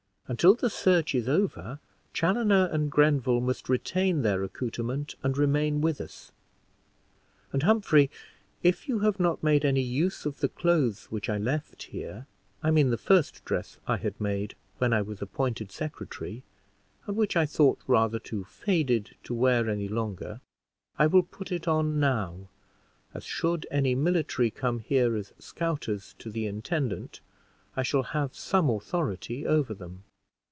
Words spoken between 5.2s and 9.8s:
and remain with us. And, Humphrey, if you have not made